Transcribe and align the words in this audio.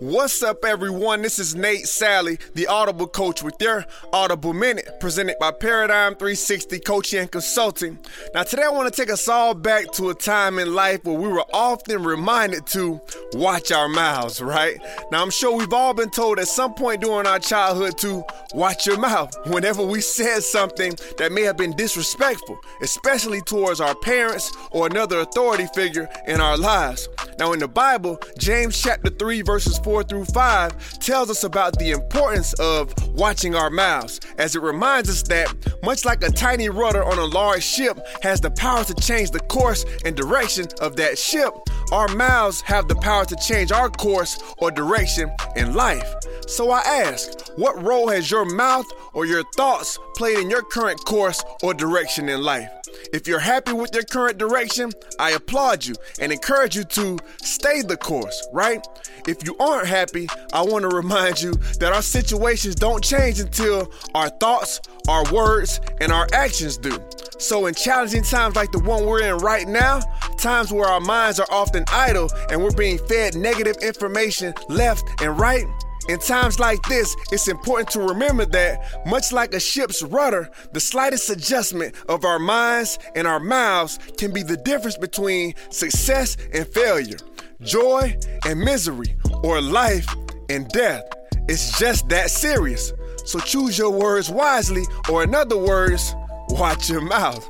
What's 0.00 0.44
up, 0.44 0.64
everyone? 0.64 1.22
This 1.22 1.40
is 1.40 1.56
Nate 1.56 1.86
Salley, 1.86 2.38
the 2.52 2.68
Audible 2.68 3.08
Coach, 3.08 3.42
with 3.42 3.56
your 3.60 3.84
Audible 4.12 4.52
Minute, 4.52 5.00
presented 5.00 5.36
by 5.40 5.50
Paradigm 5.50 6.14
360 6.14 6.78
Coaching 6.78 7.18
and 7.18 7.32
Consulting. 7.32 7.98
Now, 8.32 8.44
today 8.44 8.62
I 8.62 8.68
want 8.68 8.94
to 8.94 8.96
take 8.96 9.10
us 9.10 9.26
all 9.26 9.54
back 9.54 9.90
to 9.94 10.10
a 10.10 10.14
time 10.14 10.60
in 10.60 10.72
life 10.72 11.02
where 11.02 11.18
we 11.18 11.26
were 11.26 11.44
often 11.52 12.04
reminded 12.04 12.64
to 12.68 13.00
watch 13.32 13.72
our 13.72 13.88
mouths, 13.88 14.40
right? 14.40 14.78
Now, 15.10 15.20
I'm 15.20 15.30
sure 15.30 15.56
we've 15.56 15.72
all 15.72 15.94
been 15.94 16.10
told 16.10 16.38
at 16.38 16.46
some 16.46 16.74
point 16.74 17.00
during 17.00 17.26
our 17.26 17.40
childhood 17.40 17.98
to 17.98 18.22
watch 18.54 18.86
your 18.86 18.98
mouth 18.98 19.34
whenever 19.48 19.84
we 19.84 20.00
said 20.00 20.44
something 20.44 20.94
that 21.16 21.32
may 21.32 21.42
have 21.42 21.56
been 21.56 21.72
disrespectful, 21.72 22.56
especially 22.82 23.40
towards 23.40 23.80
our 23.80 23.96
parents 23.96 24.52
or 24.70 24.86
another 24.86 25.18
authority 25.18 25.66
figure 25.74 26.08
in 26.28 26.40
our 26.40 26.56
lives. 26.56 27.08
Now, 27.38 27.52
in 27.52 27.60
the 27.60 27.68
Bible, 27.68 28.20
James 28.36 28.80
chapter 28.82 29.10
3, 29.10 29.42
verses 29.42 29.78
4 29.78 30.02
through 30.02 30.24
5 30.24 30.98
tells 30.98 31.30
us 31.30 31.44
about 31.44 31.78
the 31.78 31.92
importance 31.92 32.52
of 32.54 32.92
watching 33.14 33.54
our 33.54 33.70
mouths, 33.70 34.18
as 34.38 34.56
it 34.56 34.62
reminds 34.62 35.08
us 35.08 35.22
that, 35.28 35.54
much 35.84 36.04
like 36.04 36.24
a 36.24 36.30
tiny 36.30 36.68
rudder 36.68 37.04
on 37.04 37.16
a 37.16 37.24
large 37.24 37.62
ship 37.62 38.00
has 38.22 38.40
the 38.40 38.50
power 38.50 38.82
to 38.82 38.94
change 38.94 39.30
the 39.30 39.38
course 39.38 39.84
and 40.04 40.16
direction 40.16 40.66
of 40.80 40.96
that 40.96 41.16
ship, 41.16 41.52
our 41.92 42.08
mouths 42.08 42.60
have 42.62 42.88
the 42.88 42.96
power 42.96 43.24
to 43.24 43.36
change 43.36 43.70
our 43.70 43.88
course 43.88 44.38
or 44.58 44.72
direction 44.72 45.30
in 45.54 45.74
life. 45.74 46.12
So 46.48 46.70
I 46.70 46.80
ask, 46.80 47.50
what 47.56 47.80
role 47.82 48.08
has 48.08 48.30
your 48.30 48.46
mouth 48.46 48.86
or 49.12 49.26
your 49.26 49.44
thoughts 49.54 49.98
played 50.16 50.38
in 50.38 50.48
your 50.48 50.62
current 50.62 50.98
course 51.04 51.44
or 51.62 51.74
direction 51.74 52.30
in 52.30 52.42
life? 52.42 52.70
If 53.12 53.28
you're 53.28 53.38
happy 53.38 53.72
with 53.72 53.94
your 53.94 54.02
current 54.02 54.38
direction, 54.38 54.90
I 55.18 55.32
applaud 55.32 55.84
you 55.84 55.94
and 56.18 56.32
encourage 56.32 56.74
you 56.74 56.84
to 56.84 57.18
stay 57.42 57.82
the 57.82 57.98
course, 57.98 58.48
right? 58.50 58.84
If 59.26 59.46
you 59.46 59.56
aren't 59.60 59.88
happy, 59.88 60.26
I 60.54 60.62
want 60.62 60.88
to 60.88 60.88
remind 60.96 61.38
you 61.42 61.52
that 61.80 61.92
our 61.92 62.00
situations 62.00 62.74
don't 62.74 63.04
change 63.04 63.40
until 63.40 63.92
our 64.14 64.30
thoughts, 64.30 64.80
our 65.06 65.30
words, 65.30 65.82
and 66.00 66.10
our 66.10 66.26
actions 66.32 66.78
do. 66.78 66.98
So, 67.38 67.66
in 67.66 67.74
challenging 67.74 68.22
times 68.22 68.56
like 68.56 68.72
the 68.72 68.80
one 68.80 69.04
we're 69.04 69.22
in 69.22 69.36
right 69.36 69.68
now, 69.68 70.00
times 70.38 70.72
where 70.72 70.88
our 70.88 71.00
minds 71.00 71.38
are 71.38 71.46
often 71.50 71.84
idle 71.92 72.30
and 72.50 72.64
we're 72.64 72.72
being 72.72 72.98
fed 73.06 73.36
negative 73.36 73.76
information 73.82 74.54
left 74.68 75.04
and 75.22 75.38
right, 75.38 75.66
in 76.08 76.18
times 76.18 76.58
like 76.58 76.82
this, 76.88 77.14
it's 77.30 77.48
important 77.48 77.90
to 77.90 78.00
remember 78.00 78.46
that, 78.46 79.06
much 79.06 79.32
like 79.32 79.52
a 79.52 79.60
ship's 79.60 80.02
rudder, 80.02 80.48
the 80.72 80.80
slightest 80.80 81.28
adjustment 81.30 81.94
of 82.08 82.24
our 82.24 82.38
minds 82.38 82.98
and 83.14 83.26
our 83.26 83.40
mouths 83.40 83.98
can 84.16 84.32
be 84.32 84.42
the 84.42 84.56
difference 84.56 84.96
between 84.96 85.54
success 85.70 86.36
and 86.54 86.66
failure, 86.66 87.18
joy 87.60 88.16
and 88.46 88.58
misery, 88.58 89.16
or 89.42 89.60
life 89.60 90.08
and 90.48 90.68
death. 90.68 91.02
It's 91.48 91.78
just 91.78 92.08
that 92.08 92.30
serious. 92.30 92.92
So 93.24 93.38
choose 93.38 93.76
your 93.76 93.90
words 93.90 94.30
wisely, 94.30 94.84
or 95.10 95.22
in 95.24 95.34
other 95.34 95.58
words, 95.58 96.14
watch 96.48 96.88
your 96.88 97.02
mouth. 97.02 97.46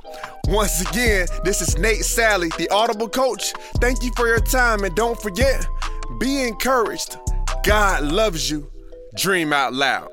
Once 0.48 0.80
again, 0.80 1.28
this 1.44 1.60
is 1.60 1.78
Nate 1.78 2.00
Salley, 2.00 2.54
the 2.56 2.68
Audible 2.70 3.08
Coach. 3.08 3.52
Thank 3.76 4.02
you 4.02 4.10
for 4.16 4.26
your 4.26 4.40
time, 4.40 4.82
and 4.82 4.94
don't 4.96 5.20
forget, 5.20 5.64
be 6.18 6.42
encouraged. 6.42 7.16
God 7.64 8.04
loves 8.04 8.50
you. 8.50 8.70
Dream 9.16 9.52
out 9.52 9.72
loud. 9.72 10.10